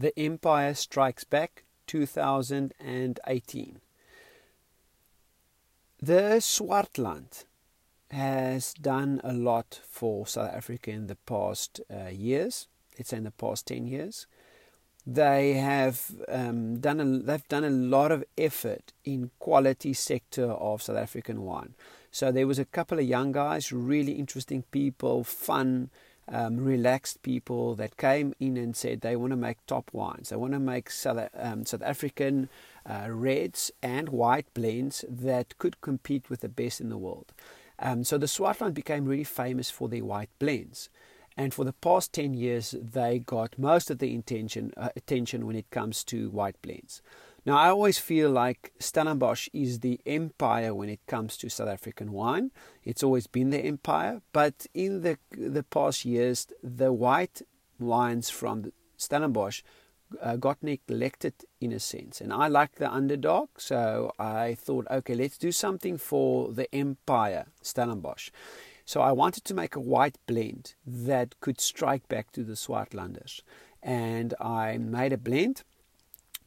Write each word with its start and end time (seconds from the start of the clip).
The 0.00 0.18
Empire 0.18 0.72
Strikes 0.72 1.24
Back 1.24 1.64
2018. 1.86 3.80
The 6.00 6.40
Swartland 6.40 7.44
has 8.10 8.72
done 8.72 9.20
a 9.22 9.34
lot 9.34 9.82
for 9.86 10.26
South 10.26 10.54
Africa 10.54 10.90
in 10.90 11.06
the 11.06 11.16
past 11.16 11.82
uh, 11.92 12.08
years. 12.08 12.66
Say 13.02 13.18
in 13.18 13.24
the 13.24 13.30
past 13.30 13.66
10 13.66 13.86
years. 13.86 14.26
They 15.06 15.52
have 15.54 16.10
um, 16.28 16.80
done 16.80 17.00
a, 17.00 17.04
they've 17.04 17.48
done 17.48 17.64
a 17.64 17.70
lot 17.70 18.10
of 18.10 18.24
effort 18.38 18.94
in 19.04 19.30
quality 19.38 19.92
sector 19.92 20.50
of 20.50 20.80
South 20.80 20.96
African 20.96 21.42
wine. 21.42 21.74
So 22.10 22.32
there 22.32 22.46
was 22.46 22.58
a 22.58 22.64
couple 22.64 22.98
of 22.98 23.04
young 23.04 23.32
guys, 23.32 23.70
really 23.70 24.12
interesting 24.12 24.62
people, 24.70 25.24
fun, 25.24 25.90
um, 26.30 26.58
relaxed 26.58 27.22
people 27.22 27.74
that 27.74 27.96
came 27.96 28.34
in 28.38 28.56
and 28.56 28.76
said 28.76 29.00
they 29.00 29.16
want 29.16 29.32
to 29.32 29.36
make 29.36 29.64
top 29.66 29.90
wines. 29.92 30.28
They 30.28 30.36
want 30.36 30.52
to 30.52 30.60
make 30.60 30.90
South, 30.90 31.28
um, 31.36 31.66
South 31.66 31.82
African 31.82 32.48
uh, 32.88 33.08
reds 33.10 33.70
and 33.82 34.08
white 34.08 34.46
blends 34.54 35.04
that 35.08 35.58
could 35.58 35.80
compete 35.80 36.30
with 36.30 36.40
the 36.40 36.48
best 36.48 36.80
in 36.80 36.88
the 36.88 36.98
world. 36.98 37.32
Um, 37.78 38.04
so 38.04 38.18
the 38.18 38.26
Swartland 38.26 38.74
became 38.74 39.06
really 39.06 39.24
famous 39.24 39.70
for 39.70 39.88
their 39.88 40.04
white 40.04 40.30
blends. 40.38 40.88
And 41.36 41.54
for 41.54 41.64
the 41.64 41.72
past 41.72 42.12
10 42.12 42.34
years, 42.34 42.74
they 42.78 43.18
got 43.18 43.58
most 43.58 43.90
of 43.90 43.98
the 43.98 44.14
intention, 44.14 44.72
uh, 44.76 44.90
attention 44.96 45.46
when 45.46 45.56
it 45.56 45.70
comes 45.70 46.04
to 46.04 46.28
white 46.30 46.60
blends. 46.60 47.00
Now, 47.46 47.56
I 47.56 47.70
always 47.70 47.98
feel 47.98 48.30
like 48.30 48.72
Stellenbosch 48.78 49.48
is 49.52 49.80
the 49.80 50.00
empire 50.04 50.74
when 50.74 50.88
it 50.90 51.00
comes 51.06 51.36
to 51.38 51.48
South 51.48 51.68
African 51.68 52.12
wine. 52.12 52.50
It's 52.84 53.02
always 53.02 53.26
been 53.26 53.50
the 53.50 53.60
empire, 53.60 54.20
but 54.32 54.66
in 54.74 55.00
the 55.02 55.18
the 55.30 55.62
past 55.62 56.04
years, 56.04 56.46
the 56.62 56.92
white 56.92 57.42
wines 57.78 58.28
from 58.28 58.72
Stellenbosch 58.98 59.62
uh, 60.20 60.36
got 60.36 60.62
neglected 60.62 61.34
in 61.60 61.72
a 61.72 61.80
sense. 61.80 62.20
And 62.20 62.32
I 62.32 62.48
like 62.48 62.76
the 62.76 62.92
underdog, 62.92 63.48
so 63.56 64.12
I 64.18 64.54
thought, 64.54 64.86
okay, 64.90 65.14
let's 65.14 65.38
do 65.38 65.52
something 65.52 65.96
for 65.96 66.52
the 66.52 66.72
empire, 66.74 67.46
Stellenbosch. 67.62 68.30
So 68.84 69.00
I 69.00 69.12
wanted 69.12 69.44
to 69.44 69.54
make 69.54 69.76
a 69.76 69.80
white 69.80 70.18
blend 70.26 70.74
that 70.84 71.38
could 71.40 71.60
strike 71.60 72.08
back 72.08 72.32
to 72.32 72.42
the 72.42 72.54
Swartlanders. 72.54 73.42
And 73.82 74.34
I 74.40 74.78
made 74.78 75.12
a 75.12 75.18
blend, 75.18 75.62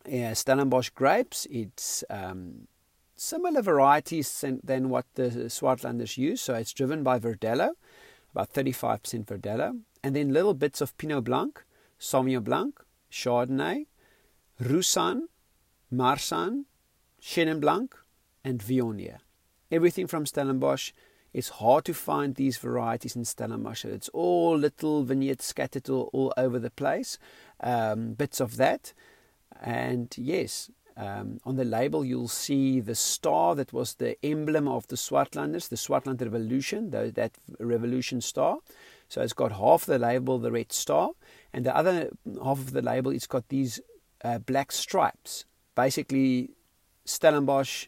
uh, 0.08 0.34
Stellenbosch 0.34 0.90
grapes. 0.92 1.48
It's 1.50 2.04
um, 2.10 2.68
similar 3.16 3.62
varieties 3.62 4.44
than 4.64 4.90
what 4.90 5.06
the 5.16 5.30
Swartlanders 5.50 6.18
use. 6.18 6.42
So 6.42 6.54
it's 6.56 6.74
driven 6.74 7.04
by 7.04 7.20
Verdelho, 7.20 7.72
about 8.34 8.54
35% 8.54 9.26
Verdelho. 9.26 9.82
And 10.04 10.16
then 10.16 10.34
little 10.34 10.54
bits 10.54 10.82
of 10.82 10.98
Pinot 10.98 11.24
Blanc, 11.24 11.64
Sauvignon 12.00 12.44
Blanc, 12.44 12.80
Chardonnay, 13.12 13.86
Roussanne, 14.60 15.28
Marsanne, 15.92 16.66
Chenin 17.22 17.60
Blanc, 17.60 17.96
and 18.44 18.60
Viognier. 18.60 19.20
Everything 19.72 20.08
from 20.08 20.26
Stellenbosch. 20.26 20.92
It's 21.34 21.50
hard 21.50 21.86
to 21.86 21.94
find 21.94 22.36
these 22.36 22.58
varieties 22.58 23.16
in 23.16 23.26
Stellenbosch. 23.26 23.86
It's 23.86 24.10
all 24.10 24.56
little 24.56 25.04
vineyards 25.04 25.46
scattered 25.46 25.90
all, 25.90 26.10
all 26.14 26.34
over 26.38 26.60
the 26.60 26.70
place, 26.70 27.18
um, 27.60 28.14
bits 28.14 28.40
of 28.40 28.58
that. 28.58 28.94
And 29.64 30.14
yes, 30.18 30.70
um, 30.98 31.40
on 31.46 31.56
the 31.56 31.64
label 31.64 32.06
you'll 32.06 32.28
see 32.28 32.80
the 32.80 32.96
star 32.96 33.56
that 33.56 33.74
was 33.74 33.96
the 33.96 34.24
emblem 34.24 34.68
of 34.68 34.88
the 34.88 34.98
Swartlanders, 34.98 35.70
the 35.70 35.78
Swartland 35.78 36.22
Revolution, 36.22 36.92
that 36.92 37.32
revolution 37.60 38.22
star. 38.22 38.58
So 39.08 39.22
it's 39.22 39.34
got 39.34 39.54
half 39.54 39.86
the 39.86 39.98
label, 39.98 40.38
the 40.38 40.52
red 40.52 40.72
star, 40.72 41.12
and 41.54 41.66
the 41.66 41.76
other 41.76 42.10
half 42.44 42.60
of 42.60 42.74
the 42.74 42.82
label, 42.82 43.12
it's 43.12 43.28
got 43.28 43.48
these 43.50 43.80
uh, 44.24 44.40
black 44.40 44.72
stripes. 44.72 45.46
Basically, 45.76 46.52
Stellenbosch, 47.06 47.88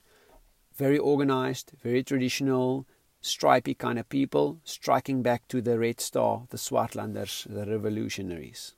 very 0.76 0.98
organized, 0.98 1.74
very 1.82 2.04
traditional, 2.04 2.86
stripy 3.22 3.74
kind 3.74 3.98
of 3.98 4.08
people, 4.10 4.60
striking 4.64 5.24
back 5.24 5.48
to 5.48 5.62
the 5.62 5.80
red 5.80 6.00
star, 6.00 6.44
the 6.50 6.58
Swartlanders, 6.58 7.48
the 7.52 7.66
revolutionaries. 7.66 8.76